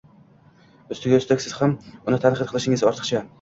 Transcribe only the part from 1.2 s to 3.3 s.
ustak siz ham uni tanqid qilishingiz ortiqcha.